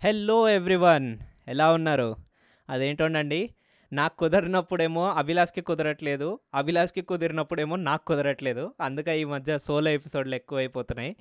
Hello 0.00 0.48
everyone 0.48 1.18
ఎలా 1.48 1.72
ఉన్నారు? 1.72 2.16
అదేంటోనండి 2.70 3.54
నాకు 3.92 4.16
కుదిరినప్పుడేమో 4.16 5.10
అభిలాష్కి 5.10 5.60
కుదరట్లేదు 5.60 6.40
అభిలాష్కి 6.54 7.02
కుదిరినప్పుడేమో 7.02 7.76
నాకు 7.76 8.04
కుదరట్లేదు 8.04 8.74
అందుకే 8.80 9.20
ఈ 9.20 9.24
మధ్య 9.24 9.58
సోలో 9.58 9.90
ఎపిసోడ్లు 9.90 10.34
ఎక్కువైపోతున్నాయి. 10.34 11.16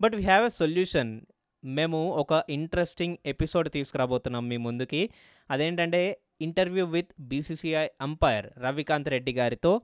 But 0.00 0.14
we 0.14 0.22
have 0.22 0.44
a 0.44 0.48
solution 0.48 1.20
మేము 1.64 2.10
ఒక 2.10 2.44
ఇంట్రెస్టింగ్ 2.48 3.16
ఎపిసోడ్ 3.26 3.70
తీసుకురాబోతున్నాం 3.70 4.48
మీ 4.48 4.56
ముందుకి. 4.56 5.10
అదేంటంటే 5.50 6.20
interview 6.40 6.86
with 6.86 7.10
BCCI 7.20 7.88
umpire 8.00 8.46
Ravikanth 8.58 9.08
Reddy 9.08 9.32
గారితో. 9.32 9.80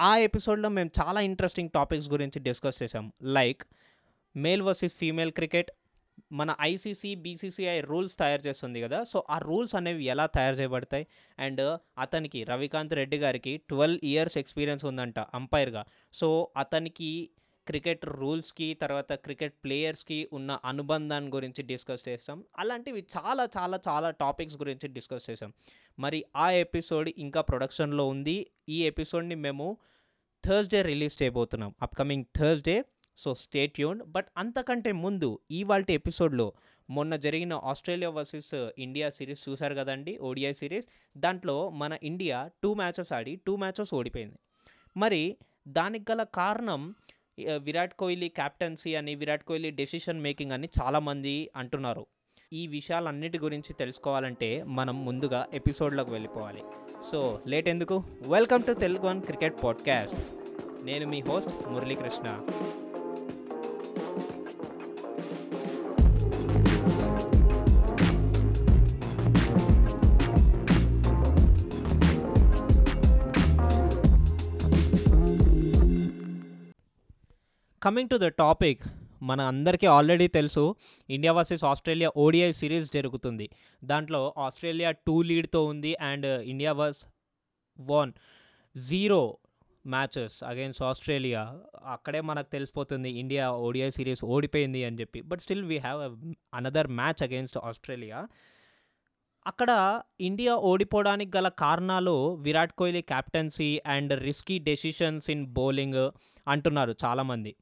ఆ 0.00 0.16
ఎపిసోడ్లో 0.16 0.68
మేము 0.68 0.90
చాలా 1.02 1.20
ఇంట్రెస్టింగ్ 1.20 1.70
టాపిక్స్ 1.74 2.10
గురించి 2.10 2.40
డిస్కస్ 2.40 2.82
చేసాం 2.82 3.12
like 3.22 3.62
male 4.36 4.62
versus 4.62 4.94
female 4.94 5.32
cricket 5.32 5.70
మన 6.32 6.54
ఐసీసీ 6.60 7.14
బీసీసీఐ 7.14 7.80
రూల్స్ 7.80 8.18
తయారు 8.18 8.42
చేస్తుంది 8.46 8.80
కదా. 8.80 9.04
సో 9.04 9.24
ఆ 9.30 9.38
రూల్స్ 9.38 9.74
అనేవి 9.74 10.04
ఎలా 10.04 10.26
తయారు 10.26 10.56
చేయబడతాయి? 10.56 11.06
అండ్ 11.38 11.78
అతనికి 11.98 12.44
రవికాంత్ 12.44 12.94
రెడ్డి 12.94 13.16
గారికి 13.16 13.56
ట్వెల్వ్ 13.56 14.00
ఇయర్స్ 14.04 14.38
ఎక్స్పీరియన్స్ 14.38 14.84
ఉందంట 14.84 15.18
అంపైర్గా. 15.18 15.84
సో 16.12 16.48
అతనికి 16.56 17.30
క్రికెట్ 17.66 18.06
రూల్స్కి 18.06 18.74
తర్వాత 18.74 19.12
క్రికెట్ 19.12 19.54
ప్లేయర్స్కి 19.64 20.28
ఉన్న 20.32 20.58
అనుబంధాన్ని 20.64 21.30
గురించి 21.30 21.62
డిస్కస్ 21.62 22.08
చేస్తాం. 22.08 22.44
అలాంటివి 22.58 23.06
చాలా 23.16 23.48
చాలా 23.56 23.80
చాలా 23.88 24.10
టాపిక్స్ 24.10 24.56
గురించి 24.56 24.88
డిస్కస్ 24.88 25.30
చేసాం 25.30 25.52
మరి 25.98 26.24
ఆ 26.36 26.50
ఎపిసోడ్ 26.50 27.10
ఇంకా 27.18 27.40
ప్రొడక్షన్లో 27.40 28.08
ఉంది. 28.08 28.50
ఈ 28.68 28.84
ఎపిసోడ్ని 28.84 29.34
మేము 29.34 29.76
థర్స్డే 30.44 30.82
రిలీజ్ 30.82 31.22
చేయబోతున్నాం. 31.22 31.74
అప్కమింగ్ 31.82 32.24
థర్స్డే 32.36 32.84
సో 33.16 33.34
స్టే 33.34 33.72
యూన్ 33.78 34.00
బట్ 34.06 34.26
అంతకంటే 34.38 34.92
ముందు 34.92 35.38
ఇవాళ 35.50 35.84
ఎపిసోడ్లో 35.90 36.52
మొన్న 36.90 37.16
జరిగిన 37.16 37.52
ఆస్ట్రేలియా 37.52 38.10
వర్సెస్ 38.10 38.54
ఇండియా 38.78 39.10
సిరీస్ 39.10 39.48
చూశారు 39.48 39.74
కదండి? 39.74 40.18
ODI 40.18 40.52
series. 40.52 40.88
దాంట్లో 41.16 41.70
మన 41.70 41.98
ఇండియా 42.02 42.50
టూ 42.62 42.74
మ్యాచెస్ 42.74 43.12
ఆడి 43.12 43.40
టూ 43.46 43.56
మ్యాచెస్ 43.56 43.94
ఓడిపోయింది. 43.94 44.38
మరి 44.96 45.36
దానికి 45.68 46.12
గల 46.12 46.22
కారణం 46.22 46.94
విరాట్ 47.56 47.94
కోహ్లీ 47.94 48.28
క్యాప్టెన్సీ 48.28 48.94
అని 48.94 49.14
విరాట్ 49.14 49.44
కోహ్లీ 49.44 49.70
డెసిషన్ 49.70 50.20
మేకింగ్ 50.20 50.52
అని 50.52 50.68
చాలామంది 50.82 51.50
అంటున్నారు. 51.56 52.06
ఈ 52.52 52.66
విషయాలన్నిటి 52.66 53.38
గురించి 53.38 53.72
తెలుసుకోవాలంటే 53.72 54.62
మనం 54.62 55.04
ముందుగా 55.04 55.46
ఎపిసోడ్లోకి 55.52 56.10
వెళ్ళిపోవాలి. 56.10 56.62
సో 57.12 57.40
లేట్ 57.46 57.68
ఎందుకు? 57.68 58.04
Welcome 58.26 58.62
to 58.62 58.72
Telugu 58.72 59.06
one 59.06 59.22
cricket 59.22 59.54
podcast 59.64 60.20
నేను 60.84 61.06
మీ 61.08 61.20
host 61.20 61.68
Muralikrishna. 61.68 62.48
Coming 77.84 78.08
to 78.08 78.16
the 78.16 78.26
topic 78.40 78.82
మన 79.22 79.40
అందరికీ 79.40 79.86
ఆల్రెడీ 79.86 80.26
తెలుసు 80.28 80.62
India 81.10 81.32
versus 81.32 81.64
Australia 81.64 82.10
ODI 82.16 82.52
series 82.52 82.92
జరుగుతుంది. 82.92 83.46
దాంట్లో 83.84 84.34
ఆస్ట్రేలియా 84.38 84.90
టూ 84.90 85.22
లీడ్తో 85.22 85.64
ఉంది 85.64 85.94
and 85.94 86.26
India 86.26 86.72
was 86.72 87.00
one 87.80 88.12
zero 88.76 89.38
matches 89.86 90.44
against 90.44 90.82
Australia 90.82 91.42
అక్కడే 91.84 92.20
మనకు 92.20 92.50
తెలిసిపోతుంది 92.52 93.10
ఇండియా 93.10 93.50
ఓడిఐ 93.50 93.90
సిరీస్ 93.90 94.24
ఓడిపోయింది 94.24 94.84
అని 94.84 95.00
చెప్పి. 95.00 95.20
But 95.20 95.40
still 95.40 95.64
we 95.64 95.78
have 95.78 96.00
another 96.54 96.86
match 97.00 97.22
against 97.22 97.58
Australia 97.64 98.28
అక్కడ 99.46 99.70
ఇండియా 100.20 100.52
ఓడిపోవడానికి 100.70 101.30
గల 101.36 101.48
కారణాలు 101.48 102.34
Virat 102.34 102.72
Kohli 102.72 103.02
captaincy 103.02 103.82
and 103.86 104.22
risky 104.22 104.58
decisions 104.58 105.30
in 105.30 105.46
bowling 105.46 106.10
అంటున్నారు 106.48 106.94
చాలామంది. 107.04 107.52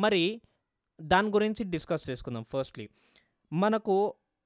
మరి 0.00 0.24
దాని 1.00 1.28
గురించి 1.28 1.62
డిస్కస్ 1.64 2.04
చేసుకుందాం 2.10 2.44
ఫస్ట్లీ. 2.52 2.88
మనకు 3.52 3.96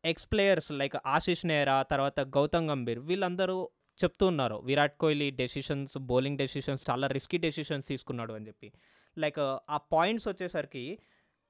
ex 0.04 0.26
players 0.32 0.72
like 0.72 0.97
Ashish 1.06 1.47
Nehra 1.47 1.76
తర్వాత 1.82 2.20
గౌతమ్ 2.20 2.69
గంభీర్ 2.70 2.98
వీళ్ళందరూ 2.98 3.56
చెప్తూ 3.98 4.26
ఉన్నారు 4.26 4.56
Virat 4.64 4.97
Kohli 4.98 5.31
decisions 5.31 5.98
bowling 5.98 6.38
decisions 6.38 6.84
చాలా 6.91 7.06
రిస్కీ 7.06 7.38
డెసిషన్స్ 7.38 7.88
తీసుకున్నాడు 7.88 8.32
అని 8.32 8.47
చెప్పి. 8.47 8.72
లైక్ 9.19 9.38
ఆ 9.70 9.76
పాయింట్స్ 9.93 10.28
వచ్చేసరికి 10.28 10.98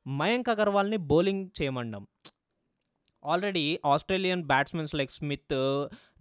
మయాంక్ 0.07 0.49
అగర్వాల్ని 0.49 0.97
bowling 0.97 1.49
చేయమండం. 1.63 2.03
Already 3.25 3.81
Australian 3.87 4.43
batsmens 4.43 4.95
like 4.95 5.11
Smith 5.11 5.55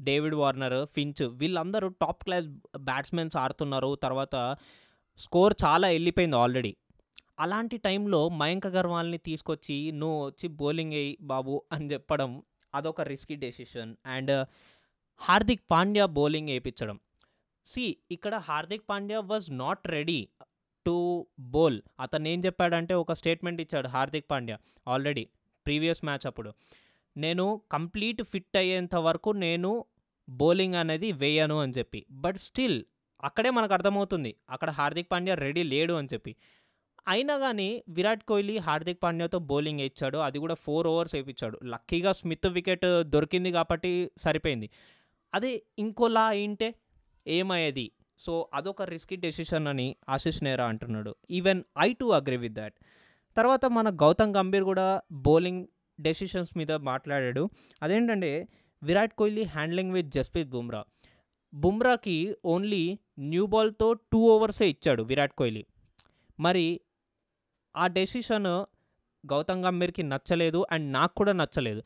David 0.02 0.36
Warner 0.36 0.88
Finch 0.96 1.24
వీళ్ళందరూ 1.24 1.88
టాప్ 1.88 2.24
క్లాస్ 2.24 2.48
బ్యాట్స్మెన్స్ 2.78 3.36
ఆడుతున్నారు 3.38 3.92
తర్వాత 4.04 4.58
స్కోర్ 5.18 5.54
చాలా 5.64 5.88
వెళ్ళిపోయింది 5.88 6.36
ఆల్రెడీ. 6.36 6.72
అలాంటి 7.44 7.78
టైంలో 7.78 8.20
మయంక 8.42 8.66
అగర్వాల్ని 8.68 9.20
తీసుకొచ్చి 9.28 9.78
నువ్వు 9.92 10.20
వచ్చి 10.26 10.48
బౌలింగ్ 10.60 10.94
వేయి 10.94 11.14
బాబు 11.32 11.56
అని 11.72 11.88
చెప్పడం 11.94 12.32
అదొక 12.74 13.02
risky 13.12 13.36
decision 13.36 13.92
and 14.16 14.34
Hardik 15.22 15.66
Pandya 15.72 16.06
bowling 16.18 16.50
వేయించడం 16.50 16.98
సి 17.68 17.86
ఇక్కడ 18.12 18.36
Hardik 18.48 18.86
Pandya 18.90 19.20
was 19.32 19.48
not 19.64 19.84
ready 19.88 20.20
to 20.86 20.96
bowl 21.54 21.80
అతను 22.00 22.28
ఏం 22.28 22.40
చెప్పాడంటే 22.46 22.94
ఒక 22.94 23.14
స్టేట్మెంట్ 23.14 23.62
ఇచ్చాడు 23.62 23.88
Hardik 23.88 24.30
Pandya 24.32 24.58
already 24.88 25.26
previous 25.66 26.02
match 26.06 26.26
అప్పుడు. 26.30 26.50
నేను 27.16 27.46
కంప్లీట్ 27.72 28.22
ఫిట్ 28.32 28.58
అయ్యేంత 28.58 28.96
వరకు 29.08 29.30
నేను 29.46 29.72
బౌలింగ్ 30.28 30.78
అనేది 30.82 31.10
వేయను 31.22 31.58
అని 31.64 31.74
చెప్పి. 31.78 32.00
బట్ 32.24 32.40
స్టిల్ 32.48 32.80
అక్కడే 33.24 33.50
మనకు 33.50 33.74
అర్థమవుతుంది 33.74 34.32
అక్కడ 34.50 34.70
హార్దిక్ 34.80 35.10
పాండ్యా 35.12 35.36
రెడీ 35.46 35.64
లేడు 35.74 35.94
అని 35.94 36.10
చెప్పి. 36.14 36.32
అయినా 37.08 37.38
కానీ 37.38 37.84
విరాట్ 37.90 38.24
కోహ్లీ 38.24 38.58
హార్దిక్ 38.58 39.00
పాండ్యాతో 39.04 39.40
బౌలింగ్ 39.40 39.80
వేయించాడు. 39.80 40.18
అది 40.18 40.40
కూడా 40.40 40.54
ఫోర్ 40.54 40.88
ఓవర్స్ 40.88 41.16
వేయించాడు. 41.16 41.60
లక్కీగా 41.64 42.12
స్మిత్ 42.12 42.48
వికెట్ 42.48 43.04
దొరికింది 43.04 43.52
కాబట్టి 43.52 44.12
సరిపోయింది. 44.18 44.70
అదే 45.34 45.64
ఇంకోలా 45.80 46.24
అయింటే 46.26 46.76
ఏమయ్యేది? 47.28 47.92
సో 48.20 48.50
అదొక 48.54 48.82
రిస్కీ 48.82 49.16
డెసిషన్ 49.16 49.68
అని 49.68 49.96
ఆశిష్ 50.10 50.44
నేరా 50.44 50.66
అంటున్నాడు. 50.66 51.16
Even 51.32 51.64
I 51.80 51.94
too 51.94 52.06
agree 52.06 52.38
with 52.38 52.54
that 52.54 52.74
తర్వాత 53.38 53.66
మన 53.66 53.90
గౌతమ్ 53.90 54.36
గంభీర్ 54.36 54.64
కూడా 54.64 55.02
బౌలింగ్ 55.12 55.68
డెసిషన్స్ 56.02 56.58
మీద 56.58 56.72
మాట్లాడాడు. 56.72 57.50
అదేంటంటే 57.82 58.48
విరాట్ 58.84 59.14
కోహ్లీ 59.14 59.44
హ్యాండ్లింగ్ 59.44 59.92
విత్ 59.92 60.08
జస్ప్రీత్ 60.08 60.50
బుమ్రా 60.50 60.84
బుమ్రాకి 61.54 62.36
ఓన్లీ 62.46 63.00
న్యూ 63.20 63.46
బాల్తో 63.46 63.94
టూ 63.94 64.18
ఓవర్సే 64.18 64.70
ఇచ్చాడు 64.70 65.04
విరాట్ 65.04 65.34
కోహ్లీ. 65.34 65.66
మరి 66.40 66.80
ఆ 67.76 67.88
డెసిషన్ 67.88 68.46
గౌతమ్ 69.26 69.66
గంభీర్కి 69.66 70.04
నచ్చలేదు 70.04 70.66
అండ్ 70.72 70.94
నాకు 70.94 71.16
కూడా 71.16 71.32
నచ్చలేదు. 71.32 71.84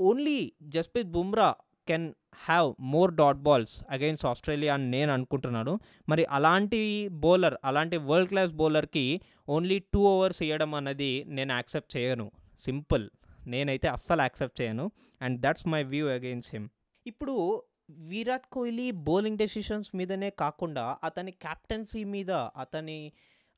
Only 0.00 0.52
Jasprit 0.62 1.08
Bumrah 1.08 1.54
can 1.88 2.14
have 2.34 2.74
more 2.80 3.14
dot 3.14 3.36
balls 3.36 3.84
against 3.90 4.26
Australia 4.26 4.74
అని 4.74 4.90
నేను 4.90 5.12
అనుకుంటున్నాను. 5.12 5.80
మరి 6.08 6.24
అలాంటి 6.24 7.08
బౌలర్ 7.08 7.54
అలాంటి 7.64 7.96
వరల్డ్ 7.96 8.28
క్లాస్ 8.28 8.52
బౌలర్కి 8.52 9.20
ఓన్లీ 9.48 9.78
టూ 9.78 10.00
ఓవర్స్ 10.00 10.42
ఇవ్వడం 10.42 10.74
అనేది 10.74 11.24
నేను 11.24 11.52
యాక్సెప్ట్ 11.52 11.96
చేయను. 11.96 12.30
సింపుల్. 12.60 13.10
నేనైతే 13.46 13.88
అస్సలు 13.88 14.20
యాక్సెప్ట్ 14.20 14.60
చేయను. 14.60 14.90
And 15.22 15.40
that's 15.40 15.68
my 15.68 15.82
view 15.82 16.06
against 16.06 16.48
him. 16.52 16.68
ఇప్పుడు 17.06 17.62
విరాట్ 17.90 18.46
కోహ్లీ 18.52 18.90
బౌలింగ్ 18.90 19.38
డెసిషన్స్ 19.38 19.96
మీదనే 19.96 20.30
కాకుండా 20.30 20.96
అతని 21.04 21.30
క్యాప్టెన్సీ 21.30 22.04
మీద 22.04 22.30
అతని 22.30 23.12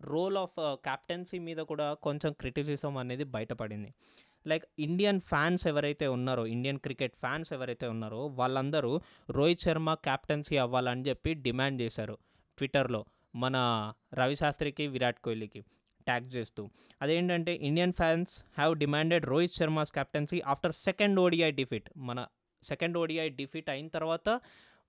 రోల్ 0.05 0.37
ఆఫ్ 0.37 0.57
క్యాప్టెన్సీ 0.61 1.39
మీద 1.39 1.57
కూడా 1.57 1.95
కొంచెం 1.95 2.33
క్రిటిసిజం 2.33 2.97
అనేది 2.97 3.25
బయటపడింది. 3.25 3.95
లైక్ 4.47 4.65
ఇండియన్ 4.79 5.21
ఫ్యాన్స్ 5.21 5.67
ఎవరైతే 5.67 6.07
ఉన్నారో 6.07 6.47
ఇండియన్ 6.47 6.79
క్రికెట్ 6.79 7.15
ఫ్యాన్స్ 7.17 7.53
ఎవరైతే 7.53 7.87
ఉన్నారో 7.87 8.27
వాళ్ళందరూ 8.27 9.01
రోహిత్ 9.31 9.61
శర్మ 9.61 9.95
క్యాప్టెన్సీ 9.95 10.57
అవ్వాలని 10.57 11.03
చెప్పి 11.03 11.35
డిమాండ్ 11.35 11.83
చేశారు 11.83 12.19
ట్విట్టర్లో 12.59 13.05
మన 13.35 13.57
రవి 14.15 14.37
శాస్త్రికి 14.37 14.87
విరాట్ 14.87 15.21
కోహ్లీకి 15.21 15.61
ట్యాగ్ 16.07 16.27
చేస్తూ. 16.35 16.71
అదేంటంటే 17.03 17.55
Indian 17.55 17.93
fans 17.93 18.45
have 18.59 18.77
demanded 18.77 19.27
Rohit 19.27 19.55
Sharma's 19.55 19.93
captaincy 19.93 20.41
after 20.41 20.73
second 20.73 21.21
ODI 21.21 21.51
defeat 21.51 21.91
మన 21.97 22.27
సెకండ్ 22.63 22.99
ఓడిఐ 22.99 23.29
డిఫీట్ 23.29 23.71
అయిన 23.71 23.89
తర్వాత 23.89 24.41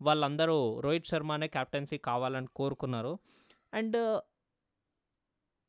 వాళ్ళందరూ 0.02 0.80
రోహిత్ 0.80 1.08
శర్మనే 1.08 1.48
క్యాప్టెన్సీ 1.48 1.98
కావాలని 1.98 2.48
కోరుకున్నారు. 2.56 3.20
అండ్ 3.74 4.22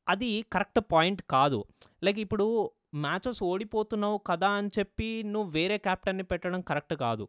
అది 0.08 0.43
కరెక్ట్ 0.53 0.81
పాయింట్ 0.93 1.23
కాదు. 1.31 1.64
లైక్ 2.05 2.19
ఇప్పుడు 2.19 2.70
మ్యాచెస్ 2.94 3.43
ఓడిపోతున్నావు 3.43 4.19
కదా 4.19 4.49
అని 4.49 4.70
చెప్పి 4.79 5.23
నువ్వు 5.23 5.50
వేరే 5.50 5.79
క్యాప్టెన్ని 5.79 6.23
పెట్టడం 6.23 6.61
కరెక్ట్ 6.61 6.94
కాదు. 6.94 7.29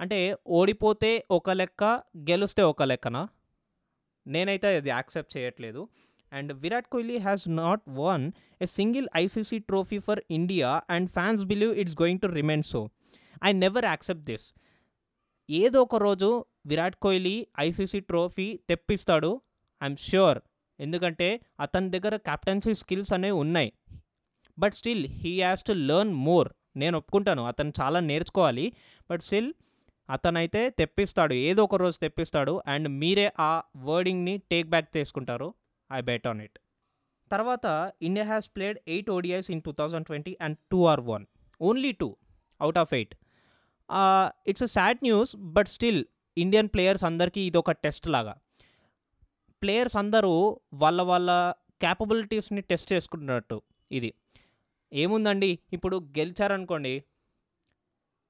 అంటే 0.00 0.36
ఓడిపోతే 0.46 1.24
ఒక 1.30 1.50
లెక్క 1.50 1.84
గెలిస్తే 2.30 2.62
ఒక 2.62 2.82
లెక్కనా? 2.82 3.28
నేనైతే 4.26 4.76
అది 4.76 4.88
యాక్సెప్ట్ 4.88 5.36
చేయట్లేదు. 5.36 5.88
And 6.32 6.52
Virat 6.52 6.88
Kohli 6.88 7.18
has 7.18 7.48
not 7.48 7.82
won 7.88 8.32
a 8.62 8.66
single 8.66 9.08
ICC 9.16 9.58
trophy 9.58 9.98
for 9.98 10.20
India 10.30 10.82
and 10.90 11.10
fans 11.10 11.44
believe 11.44 11.72
it's 11.74 11.96
going 12.02 12.20
to 12.20 12.26
remain 12.26 12.62
so 12.62 12.88
I 13.44 13.52
never 13.52 13.84
accept 13.84 14.24
this 14.24 14.54
ఏదో 15.50 15.82
ఒక 15.82 15.96
రోజు 15.96 16.44
విరాట్ 16.66 16.96
కోహ్లీ 16.96 17.46
ఐసీసీ 17.60 18.00
ట్రోఫీ 18.00 18.60
తెప్పిస్తాడు. 18.68 19.40
ఐఎమ్ 19.82 19.96
ష్యూర్ 19.96 20.38
ఎందుకంటే 20.80 21.28
అతని 21.60 21.88
దగ్గర 21.90 22.14
కెప్టెన్సీ 22.28 22.74
స్కిల్స్ 22.74 23.12
అనేవి 23.12 23.36
ఉన్నాయి. 23.44 23.70
But 24.58 24.74
still 24.74 25.04
he 25.22 25.32
has 25.40 25.64
to 25.68 25.74
learn 25.90 26.14
more 26.26 26.48
నేను 26.76 26.96
ఒప్పుకుంటాను 26.98 27.42
అతను 27.46 27.72
చాలా 27.80 28.00
నేర్చుకోవాలి. 28.10 28.66
బట్ 29.10 29.22
స్టిల్ 29.22 29.50
అతనైతే 30.08 30.60
తెప్పిస్తాడు 30.70 31.34
ఏదో 31.48 31.62
ఒక 31.64 31.76
రోజు 31.76 31.98
తెప్పిస్తాడు 31.98 32.54
అండ్ 32.66 32.88
మీరే 33.00 33.26
ఆ 33.48 33.52
వర్డింగ్ని 33.88 34.34
టేక్ 34.52 34.68
బ్యాక్ 34.70 34.88
తీసుకుంటారు. 34.92 35.48
ఐ 35.90 36.00
బెట్ 36.10 36.26
ఆన్ 36.26 36.40
ఇట్ 36.46 36.58
తర్వాత 37.30 37.66
India 38.02 38.26
has 38.26 38.46
played 38.56 38.78
eight 38.88 39.10
ODIs 39.10 39.48
in 39.54 39.62
two 39.66 39.72
thousand 39.80 40.06
twenty 40.06 40.32
and 40.40 40.56
two 40.72 40.78
are 40.92 41.02
won 41.10 41.24
only 41.60 41.92
two 42.02 42.08
out 42.60 42.78
of 42.82 42.92
eight 42.98 43.14
it's 44.50 44.64
a 44.68 44.70
sad 44.76 45.00
news 45.02 45.32
but 45.56 45.68
still 45.68 46.00
Indian 46.36 46.70
players 46.74 47.04
అందరికీ 47.04 47.42
ఇది 47.48 47.58
ఒక 47.62 47.70
test 47.84 48.06
లాగా. 48.14 48.34
Players 49.62 49.96
అందరూ 49.96 50.60
వాళ్ళ 50.74 51.02
వాళ్ళ 51.02 51.52
క్యాపబిలిటీస్ని 51.80 52.60
test 52.60 52.92
చేసుకుంటున్నట్టు 52.92 53.62
ఇది. 53.92 54.14
ఏముందండి? 54.92 55.58
ఇప్పుడు 55.72 55.96
గెలిచారనుకోండి 55.96 57.04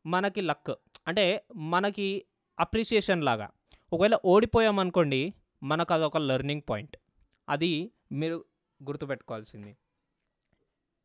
మనకి 0.06 0.40
లక్. 0.40 0.74
అంటే 1.08 1.44
మనకి 1.56 2.24
అప్రిషియేషన్ 2.60 3.24
లాగా. 3.24 3.50
ఒకవేళ 3.92 4.18
ఓడిపోయామనుకోండి 4.24 5.34
మనకు 5.62 5.94
అదొక 5.94 6.16
లెర్నింగ్ 6.16 6.62
పాయింట్. 6.70 6.96
అది 7.48 7.90
మీరు 8.12 8.44
గుర్తుపెట్టుకోవాల్సింది. 8.82 9.76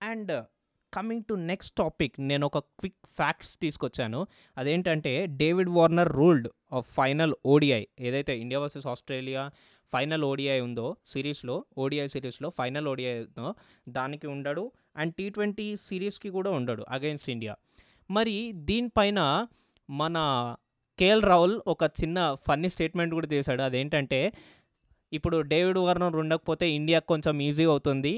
And 0.01 0.45
coming 0.93 1.23
to 1.23 1.33
next 1.33 1.75
topic 1.75 2.15
నేను 2.19 2.45
ఒక 2.45 2.57
క్విక్ 2.57 3.07
ఫ్యాక్ట్స్ 3.07 3.57
తీసుకొచ్చాను. 3.57 4.27
అదేంటంటే 4.57 5.25
David 5.25 5.69
Warner 5.69 6.13
ruled 6.13 6.47
of 6.73 6.91
final 6.91 7.33
ODI 7.45 7.85
ఏదైతే 7.99 8.39
India 8.39 8.59
versus 8.59 8.87
Australia 8.87 9.51
final 9.93 10.23
ODI 10.23 10.59
ఉందో 10.59 10.87
సిరీస్లో 11.05 11.55
ఓడిఐ 11.77 12.07
సిరీస్లో 12.07 12.49
ఫైనల్ 12.57 12.87
ఓడిఐ 12.87 13.13
ఉందో 13.23 13.49
దానికి 13.89 14.27
ఉండడు. 14.27 14.63
అండ్ 14.97 15.13
టీ 15.15 15.25
ట్వంటీ 15.29 15.67
సిరీస్కి 15.85 16.29
కూడా 16.29 16.51
ఉండడు 16.59 16.83
అగైన్స్ట్ 16.89 17.29
ఇండియా. 17.29 17.53
మరి 18.09 18.35
దీనిపైన 18.69 19.19
మన 19.89 20.17
కేఎల్ 20.99 21.23
రాహుల్ 21.23 21.55
ఒక 21.67 21.83
చిన్న 22.01 22.17
ఫన్నీ 22.47 22.69
స్టేట్మెంట్ 22.69 23.13
కూడా 23.13 23.27
చేశాడు 23.33 23.61
అదేంటంటే 23.61 24.19
ఇప్పుడు 25.11 25.37
డేవిడ్ 25.51 25.77
వార్నర్ 25.77 26.15
ఉండకపోతే 26.15 26.65
ఇండియా 26.71 26.99
కొంచెం 27.11 27.35
ఈజీ 27.47 27.65
అవుతుంది 27.71 28.13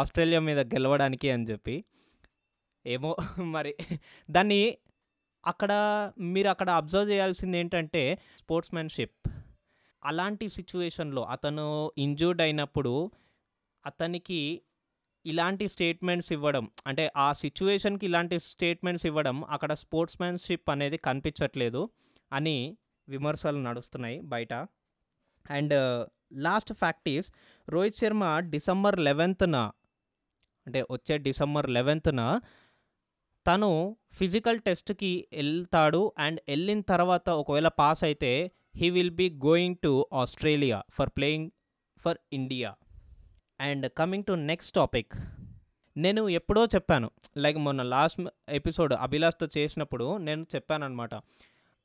ఆస్ట్రేలియా 0.00 0.40
మీద 0.48 0.60
గెలవడానికి 0.74 1.28
అని 1.30 1.44
చెప్పి. 1.50 1.74
ఏమో 2.84 3.10
మరి 3.56 3.72
దాన్ని 4.30 4.60
అక్కడ 5.44 5.72
మీరు 6.34 6.48
అక్కడ 6.48 6.70
అబ్జర్వ్ 6.80 7.10
చేయాల్సింది 7.10 7.56
ఏంటంటే 7.58 8.02
స్పోర్ట్స్మెన్షిప్. 8.38 9.14
అలాంటి 10.04 10.48
సిచ్యువేషన్లో 10.48 11.22
అతను 11.22 11.92
ఇంజూర్డ్ 11.98 12.42
అయినప్పుడు 12.42 13.10
అతనికి 13.86 14.62
ఇలాంటి 15.26 15.68
స్టేట్మెంట్స్ 15.68 16.32
ఇవ్వడం 16.32 16.70
అంటే 16.86 17.12
ఆ 17.16 17.32
సిచ్యువేషన్కి 17.32 18.06
ఇలాంటి 18.06 18.40
స్టేట్మెంట్స్ 18.40 19.06
ఇవ్వడం 19.06 19.44
అక్కడ 19.44 19.72
స్పోర్ట్స్మెన్షిప్ 19.72 20.70
అనేది 20.70 20.96
కనిపించట్లేదు 20.96 21.88
అని 22.32 22.76
విమర్శలు 23.08 23.62
నడుస్తున్నాయి 23.62 24.20
బయట. 24.20 24.54
And 25.50 25.74
last 26.32 26.72
fact 26.72 27.08
is 27.08 27.32
Rohit 27.68 27.96
Sharma 27.96 28.38
December 28.38 28.98
లెవెన్త్న 28.98 29.72
అంటే 30.66 30.82
వచ్చే 30.90 31.18
డిసెంబర్ 31.18 31.70
లెవెన్త్న 31.70 32.40
తను 33.46 33.96
ఫిజికల్ 34.12 34.60
టెస్ట్కి 34.60 35.28
వెళ్తాడు 35.32 36.12
అండ్ 36.18 36.40
వెళ్ళిన 36.48 36.80
తర్వాత 36.80 37.30
ఒకవేళ 37.30 37.68
పాస్ 37.68 38.04
అయితే 38.04 38.52
he 38.76 38.90
will 38.90 39.10
be 39.10 39.30
going 39.30 39.76
to 39.82 40.06
Australia 40.12 40.82
for 40.90 41.10
playing 41.16 41.50
for 41.98 42.18
India 42.32 42.74
and 43.60 43.90
coming 43.98 44.24
to 44.24 44.32
next 44.32 44.74
topic 44.74 45.12
నేను 45.96 46.28
ఎప్పుడో 46.28 46.66
చెప్పాను. 46.66 47.10
లైక్ 47.36 47.58
మొన్న 47.58 47.82
లాస్ట్ 47.82 48.28
ఎపిసోడ్ 48.48 48.92
అభిలాష్తో 48.92 49.48
చేసినప్పుడు 49.58 50.16
నేను 50.16 50.46
చెప్పాను 50.54 50.84
అనమాట 50.84 51.14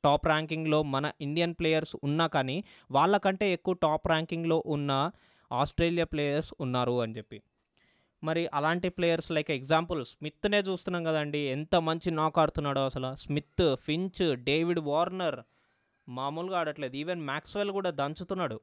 టాప్ 0.04 0.26
ర్యాంకింగ్లో 0.26 0.82
మన 0.82 1.12
ఇండియన్ 1.20 1.54
ప్లేయర్స్ 1.54 1.96
ఉన్నా 2.04 2.26
కానీ 2.26 2.64
వాళ్ళకంటే 2.90 3.52
ఎక్కువ 3.52 3.74
టాప్ 3.74 4.06
ర్యాంకింగ్లో 4.06 4.62
ఉన్న 4.66 5.10
ఆస్ట్రేలియా 5.52 6.04
ప్లేయర్స్ 6.04 6.54
ఉన్నారు 6.60 7.00
అని 7.02 7.16
చెప్పి. 7.16 7.42
మరి 8.24 8.48
అలాంటి 8.54 8.88
ప్లేయర్స్ 8.88 9.30
లైక్ 9.30 9.50
ఎగ్జాంపుల్ 9.50 10.04
స్మిత్నే 10.04 10.58
చూస్తున్నాం 10.58 11.04
కదండి. 11.04 11.38
ఎంత 11.38 11.76
మంచి 11.76 12.10
నాక్ 12.10 12.38
ఆడుతున్నాడో 12.38 12.80
అసలు. 12.80 13.16
స్మిత్ 13.16 13.76
ఫించ్ 13.76 14.36
డేవిడ్ 14.36 14.78
వార్నర్ 14.78 15.40
మామూలుగా 16.08 16.58
ఆడట్లేదు. 16.58 16.96
ఈవెన్ 16.96 17.20
మ్యాక్స్వెల్ 17.20 17.70
కూడా 17.70 17.90
దంచుతున్నాడు. 17.90 18.60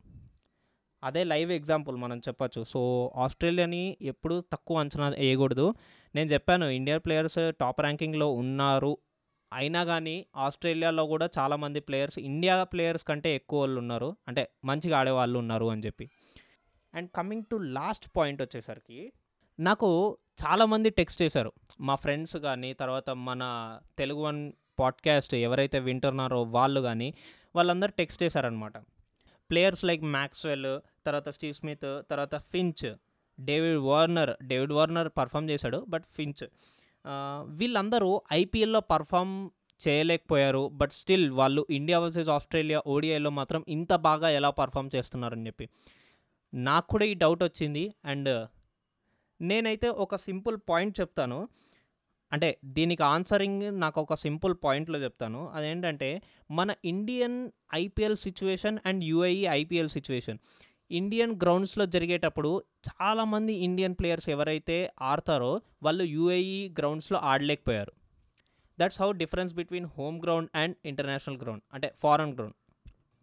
అదే 1.03 1.23
లైవ్ 1.23 1.51
ఎగ్జాంపుల్ 1.51 1.97
మనం 1.97 2.19
చెప్పచ్చు. 2.19 2.63
సో 2.63 3.11
ఆస్ట్రేలియాని 3.15 3.97
ఎప్పుడు 4.01 4.43
తక్కువ 4.51 4.79
అంచనా 4.79 5.09
వేయకూడదు. 5.09 5.73
నేను 6.15 6.29
చెప్పాను 6.29 6.65
ఇండియా 6.65 6.97
ప్లేయర్స్ 6.97 7.51
టాప్ 7.51 7.81
ర్యాంకింగ్లో 7.81 8.33
ఉన్నారు. 8.33 8.97
అయినా 9.53 9.83
కానీ 9.83 10.25
ఆస్ట్రేలియాలో 10.35 11.07
కూడా 11.07 11.29
చాలామంది 11.39 11.79
ప్లేయర్స్ 11.79 12.19
ఇండియా 12.19 12.63
ప్లేయర్స్ 12.63 13.03
కంటే 13.03 13.35
ఎక్కువ 13.35 13.59
వాళ్ళు 13.59 13.79
ఉన్నారు. 13.79 14.17
అంటే 14.27 14.49
మంచిగా 14.65 14.97
ఆడేవాళ్ళు 14.99 15.39
ఉన్నారు 15.39 15.65
అని 15.65 15.85
చెప్పి. 15.85 16.09
And 16.93 17.09
coming 17.15 17.43
to 17.51 17.55
last 17.55 18.09
point 18.17 18.41
వచ్చేసరికి 18.41 19.13
నాకు 19.59 20.17
చాలామంది 20.45 20.89
టెక్స్ట్ 20.89 21.21
చేశారు. 21.21 21.53
మా 21.81 21.95
ఫ్రెండ్స్ 21.95 22.37
కానీ 22.37 22.73
తర్వాత 22.73 23.09
మన 23.09 23.41
తెలుగు 23.97 24.19
వన్ 24.19 24.53
పాడ్కాస్ట్ 24.79 25.35
ఎవరైతే 25.35 25.79
వింటున్నారో 25.79 26.43
వాళ్ళు 26.43 26.81
కానీ 26.81 27.13
వాళ్ళందరూ 27.55 27.91
టెక్స్ట్ 27.97 28.23
చేశారనమాట 28.23 28.77
ప్లేయర్స్ 29.49 29.85
లైక్ 29.85 30.03
మ్యాక్స్వెల్ 30.03 30.79
తర్వాత 31.05 31.29
స్టీవ్ 31.29 31.53
స్మిత్ 31.53 32.01
తర్వాత 32.11 32.35
Finch 32.35 32.95
David 33.39 33.77
Warner 33.77 34.43
David 34.43 34.73
Warner 34.73 35.09
perform 35.17 35.49
చేశాడు 35.49 35.85
బట్ 35.87 36.05
ఫించ్. 36.15 36.47
వీళ్ళందరూ 37.45 38.21
ఐపీఎల్లో 38.33 38.79
పర్ఫామ్ 38.79 39.49
చేయలేకపోయారు 39.87 40.69
బట్ 40.73 40.91
స్టిల్ 40.91 41.31
వాళ్ళు 41.31 41.67
ఇండియా 41.69 41.99
వర్సెస్ 41.99 42.29
ఆస్ట్రేలియా 42.29 42.83
ఓడిఐలో 42.87 43.29
మాత్రం 43.29 43.65
ఇంత 43.67 43.93
బాగా 43.93 44.29
ఎలా 44.29 44.49
పర్ఫామ్ 44.49 44.89
చేస్తున్నారని 44.95 45.47
చెప్పి. 45.47 45.69
నాకు 46.53 46.87
కూడా 46.87 47.05
ఈ 47.05 47.13
డౌట్ 47.13 47.43
వచ్చింది 47.43 47.93
అండ్ 48.05 48.47
నేనైతే 49.41 49.89
ఒక 49.89 50.15
సింపుల్ 50.15 50.57
పాయింట్ 50.69 50.99
చెప్తాను. 50.99 51.47
అంటే 52.35 52.49
దీనికి 52.77 53.03
ఆన్సరింగ్ 53.03 53.65
నాకు 53.81 53.97
ఒక 54.01 54.15
సింపుల్ 54.25 54.53
పాయింట్లో 54.63 54.99
చెప్తాను. 54.99 55.41
అదేంటంటే 55.49 56.09
మన 56.51 56.69
Indian 56.85 57.37
IPL 57.73 58.17
situation 58.25 58.77
and 58.85 59.03
UAE 59.03 59.41
IPL 59.59 59.91
situation. 59.97 60.39
Indian 60.91 61.35
గ్రౌండ్స్లో 61.43 61.85
జరిగేటప్పుడు 61.85 62.63
చాలామంది 62.89 63.53
ఇండియన్ 63.67 63.95
ప్లేయర్స్ 63.99 64.29
ఎవరైతే 64.29 64.77
ఆడతారో 65.11 65.53
వాళ్ళు 65.83 66.03
యూఏఈ 66.15 66.57
గ్రౌండ్స్లో 66.79 67.19
ఆడలేకపోయారు. 67.31 67.93
That's 68.79 69.01
how 69.01 69.09
difference 69.21 69.53
between 69.53 69.87
home 69.97 70.17
ground 70.23 70.49
and 70.55 70.75
international 70.85 71.39
ground 71.43 71.63
అంటే 71.73 71.89
ఫారెన్ 72.01 72.35
గ్రౌండ్ 72.35 72.57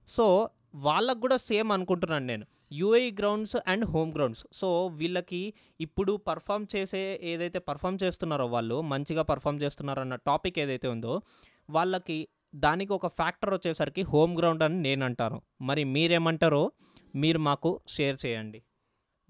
సో 0.08 0.26
వాళ్ళకు 0.74 1.20
కూడా 1.20 1.36
సేమ్ 1.36 1.70
అనుకుంటున్నాను 1.72 2.26
నేను. 2.26 2.46
UAE 2.72 3.10
grounds 3.10 3.56
and 3.66 3.84
home 3.84 4.14
grounds. 4.14 4.46
So 4.52 4.86
వీళ్ళకి 4.86 5.54
ఇప్పుడు 5.80 6.12
పర్ఫామ్ 6.28 6.66
చేసే 6.76 7.20
ఏదైతే 7.22 7.58
పర్ఫామ్ 7.58 7.98
చేస్తున్నారో 8.02 8.46
వాళ్ళు 8.46 8.80
మంచిగా 8.80 9.22
పర్ఫామ్ 9.22 9.62
చేస్తున్నారన్న 9.62 10.14
టాపిక్ 10.14 10.58
ఏదైతే 10.58 10.88
ఉందో 10.88 11.22
వాళ్ళకి 11.70 12.28
దానికి 12.54 12.92
ఒక 12.92 13.06
ఫ్యాక్టర్ 13.06 13.54
వచ్చేసరికి 13.54 14.02
హోమ్ 14.02 14.38
గ్రౌండ్ 14.38 14.62
అని 14.62 14.82
నేను 14.82 15.04
అంటాను 15.04 15.42
మరి 15.60 15.84
మీరేమంటారో 15.84 16.72
మీరు 17.14 17.38
మాకు 17.38 17.80
షేర్ 17.88 18.16
చేయండి. 18.26 18.62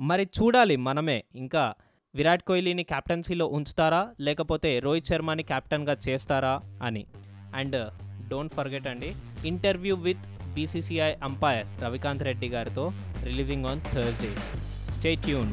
మరి 0.01 0.25
చూడాలి 0.39 0.77
మనమే. 0.77 1.25
ఇంకా 1.35 1.75
విరాట్ 2.15 2.43
కోహ్లీని 2.43 2.85
క్యాప్టెన్సీలో 2.85 3.47
ఉంచుతారా? 3.47 4.15
లేకపోతే 4.21 4.79
రోహిత్ 4.79 5.07
శర్మని 5.07 5.43
క్యాప్టెన్గా 5.43 5.97
చేస్తారా 6.09 6.55
అని. 6.83 7.07
అండ్ 7.55 7.77
డోంట్ 8.29 8.55
ఫర్గెట్ 8.55 8.87
అండి 8.87 9.15
interview 9.45 9.97
with 9.97 10.27
BCCI 10.55 11.13
umpire 11.23 11.67
Ravikanth 11.83 12.23
Reddy 12.23 12.49
గారితో 12.49 12.85
releasing 13.25 13.67
on 13.67 13.83
Thursday 13.93 14.33
stay 14.95 15.13
tune 15.25 15.53